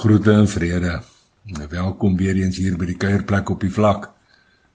[0.00, 1.02] Groete en vrede.
[1.68, 4.06] Welkom weer eens hier by die kuierplek op die vlak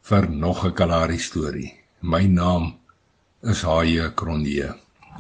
[0.05, 1.71] vir nog 'n Kalahari storie.
[2.01, 2.75] My naam
[3.42, 4.75] is Haie Kronje.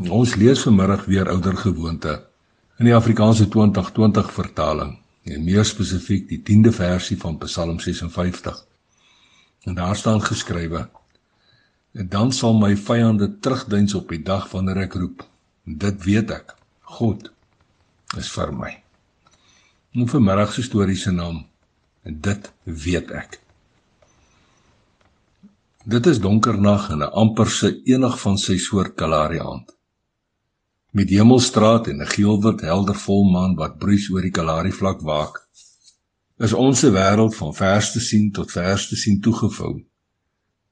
[0.09, 2.13] Ons lees vanmiddag weer ouer gewoonte
[2.77, 8.65] in die Afrikaanse 2020 vertaling, en meer spesifiek die 10de versie van Psalm 56.
[9.63, 10.89] En daar staan geskrywe:
[11.93, 15.27] "En dan sal my vyande terugduins op die dag wanneer ek roep.
[15.63, 16.55] Dit weet ek.
[16.81, 17.31] God
[18.17, 18.84] is vir my."
[19.95, 21.37] Nou vanmiddag se storie se naam
[22.03, 23.37] en dit weet ek.
[25.87, 29.71] Dit is donker nag en 'n amper se enig van sy soort Kalahari aand.
[30.91, 35.47] Met hemelstraat en 'n geelwit helder volmaan wat bruis oor die Kalahari vlak waak,
[36.37, 39.75] is ons se wêreld van verste sien tot verste sien toegevou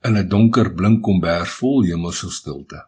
[0.02, 2.88] in 'n donker blink kombers vol hemelse stilte.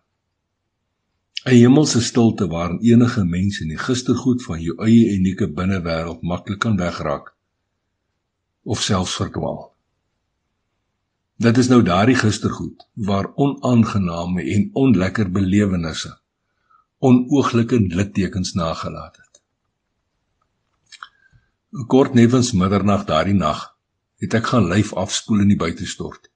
[1.46, 6.60] 'n hemelse stilte waarin enige mens in die gistergoed van jou eie unieke binnewêreld maklik
[6.60, 7.36] kan wegraak
[8.64, 9.76] of selfs verdwaal.
[11.38, 16.18] Dit is nou daardie gistergoed waar onaangename en onlekker belewennisse
[16.98, 19.42] onooglike littekens nagelaat het.
[21.88, 23.68] Kort nevens middernag daardie nag
[24.24, 26.32] het ek gaan lyf afspoel in die buitestort.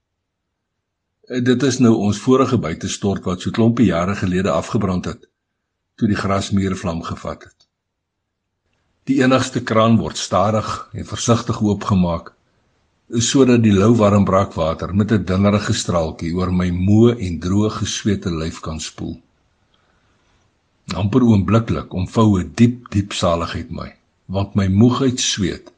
[1.30, 5.28] Eh, dit is nou ons vorige buitestort wat so klompie jare gelede afgebrand het
[6.00, 7.68] toe die grasmuur vlam gevat het.
[9.06, 12.32] Die enigste kraan word stadig en versigtig oopgemaak
[13.26, 18.32] sodat die lou warm brakwater met 'n dinnerige straaltjie oor my moe en droë geswete
[18.32, 19.22] lyf kan spoel.
[20.96, 23.94] amper oombliklik omvou 'n diep diep saligheid my
[24.26, 25.72] want my moegheid sweet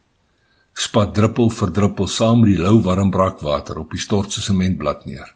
[0.74, 5.36] spat druppel vir druppel saam met die lou warm brakwater op die stortse sementblad neer.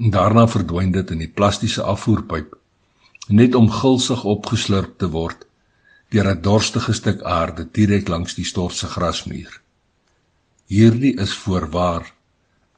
[0.00, 2.54] En daarna verdwyn dit in die plastiese afvoerpyp
[3.28, 5.44] net om gulsig opgeslurp te word
[6.14, 9.60] deur 'n dorstige stuk aarde direk langs die stortse grasmuur.
[10.66, 12.08] Hierdie is voorwaar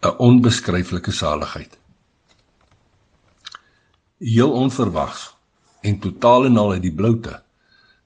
[0.02, 1.78] 'n onbeskryflike saligheid.
[4.18, 5.34] Heel onverwags
[5.80, 7.42] en totaal en al uit die bloute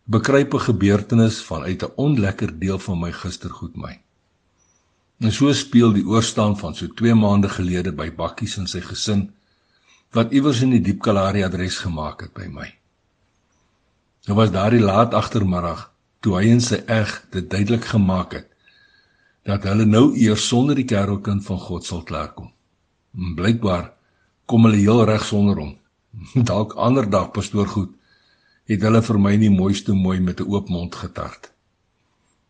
[0.04, 4.06] bekruip 'n gebeurtenis vanuit 'n onlekker deel van my gistergoed my.
[5.19, 9.31] En so speel die oorstaan van so 2 maande gelede by Bakkies en sy gesin
[10.16, 12.66] wat iewers in die Diep Kalahari adres gemaak het by my.
[14.27, 15.91] Nou was daardie laat agtermiddag
[16.21, 18.53] toe hy en sy eg dit duidelik gemaak het
[19.47, 22.50] dat hulle nou eers sonder die kerelkind van God sal klaarkom.
[23.15, 23.93] Blykbaar
[24.50, 25.77] kom hulle heel reg sonder hom.
[26.50, 27.93] Dalk ander dag pastoor goed
[28.66, 31.53] het hulle vir my nie mooiste mooi met 'n oop mond getart.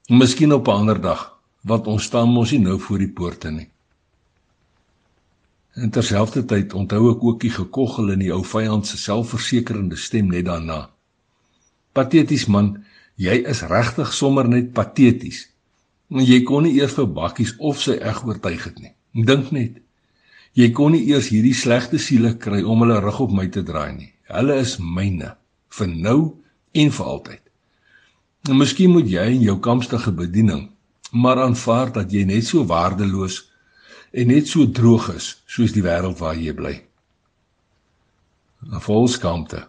[0.08, 1.35] Miskien op 'n ander dag
[1.66, 3.66] want ons staan mos nie nou voor die poorte nie.
[5.76, 10.46] En terselfdertyd onthou ek ook die gekoggel in die ou vyand se selfversekerende stem net
[10.46, 10.86] daarna.
[11.92, 12.76] Pateties man,
[13.20, 15.48] jy is regtig sommer net pateties.
[16.12, 18.94] En jy kon nie eers vir bakkies of sy eg oortuig het nie.
[19.26, 19.82] Dink net.
[20.56, 23.92] Jy kon nie eers hierdie slegte siele kry om hulle rug op my te draai
[23.96, 24.12] nie.
[24.30, 25.34] Hulle is myne
[25.76, 26.20] vir nou
[26.72, 27.42] en vir altyd.
[28.48, 30.68] En miskien moet jy in jou kampstige bediening
[31.12, 33.44] maar aanvaar dat jy net so waardeloos
[34.10, 36.74] en net so droog is soos die wêreld waar jy bly.
[38.66, 39.66] Na volskampte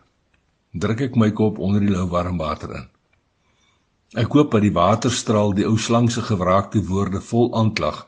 [0.72, 2.86] druk ek my kop onder die lou warm water in.
[4.18, 8.06] Ek hoop dat die waterstraal die ou slang se gewraakte woorde vol aanklag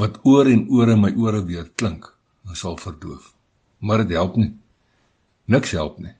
[0.00, 2.06] wat oor en oor in my ore weer klink,
[2.56, 3.34] sal verdoof.
[3.78, 4.54] Maar dit help nie.
[5.44, 6.14] Niks help nie.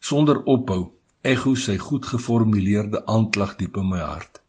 [0.00, 0.92] Sonder ophou
[1.22, 4.40] ekho sy goed geformuleerde aanklag diep in my hart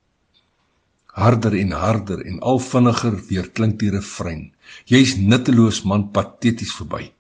[1.12, 4.52] harder en harder en al vinniger weer klink die refrein.
[4.86, 7.12] Jy's nutteloos man, pateties verby.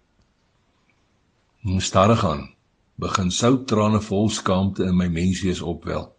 [1.62, 2.50] Moet stadig aan.
[2.96, 6.12] Begin souttrane vol skaamte in my menswees opwel.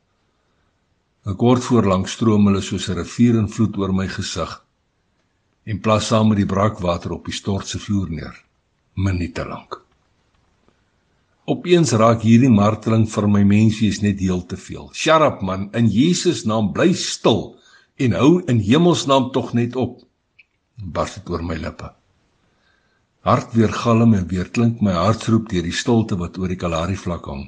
[1.24, 4.52] 'n Kort voorlank stroom hulle soos 'n rivier in vloed oor my gesig
[5.64, 8.36] en plas saam met die brakwater op die stortse vloer neer.
[8.94, 9.78] Minute lank.
[11.46, 14.90] Opeens raak hierdie marteling vir my menswees net heel te veel.
[14.94, 17.56] Shut up man, in Jesus naam bly stil
[18.02, 20.00] en hou in hemelsnaam tog net op.
[20.76, 21.92] Bars dit oor my lippe.
[23.22, 26.98] Hart weer galm en weer klink my hartsroep deur die stilte wat oor die Kalahari
[26.98, 27.44] vlak hang.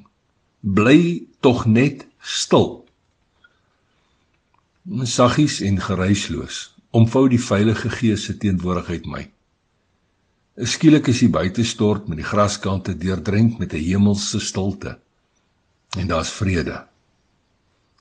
[0.63, 2.85] Bly tog net stil.
[5.03, 6.63] Saggies en geruisloos
[6.95, 9.25] omvou die veilige gees se teenwoordigheid my.
[10.55, 14.99] Skielik is die buitestort met die graskante deurdrenk met 'n hemelse stilte.
[15.99, 16.85] En daar's vrede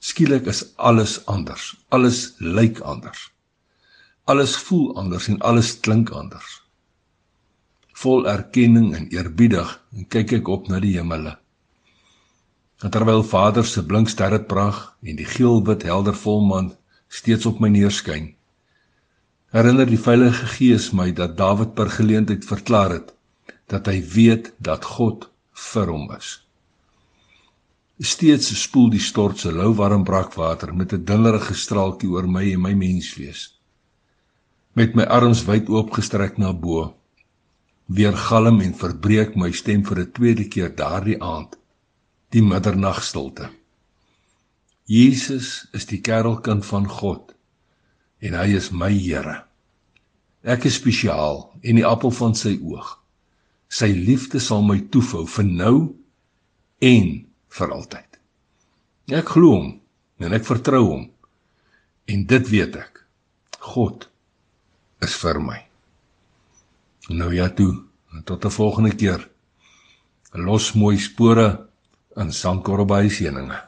[0.03, 1.69] Skielik is alles anders.
[1.87, 3.29] Alles lyk anders.
[4.27, 6.59] Alles voel anders en alles klink anders.
[8.03, 9.71] Vol erkenning en eerbiedig
[10.11, 11.37] kyk ek op na die hemele.
[12.83, 16.73] En terwyl Vader se blink sterreprag en die geelwit helder volmaan
[17.07, 18.33] steeds op my neerskyn,
[19.55, 23.13] herinner die Heilige Gees my dat Dawid per geleentheid verklaar het
[23.71, 25.29] dat hy weet dat God
[25.71, 26.42] vir hom is.
[28.01, 32.73] Steeds spoel die stort se louwarm brakwater met 'n dingerige straaltjie oor my en my
[32.73, 33.59] menswees.
[34.73, 36.95] Met my arms wyd oopgestrek na bo,
[37.85, 41.57] weer galm en verbreek my stem vir 'n tweede keer daardie aand
[42.29, 43.49] die middernagstilte.
[44.85, 47.35] Jesus is die kerelkind van God
[48.19, 49.43] en hy is my Here.
[50.43, 52.99] Ek is spesiaal en die appel van sy oog.
[53.69, 55.95] Sy liefde sal my toefou vir nou
[56.79, 57.25] en
[57.57, 58.19] vir altyd.
[59.13, 59.69] Ek glo hom
[60.23, 61.03] en ek vertrou hom.
[62.07, 63.03] En dit weet ek.
[63.63, 64.07] God
[65.03, 65.59] is vir my.
[67.11, 67.83] Nou ja toe,
[68.25, 69.29] tot 'n volgende keer.
[70.33, 71.67] Los mooi spore
[72.15, 73.63] in Sankorbei seëninge.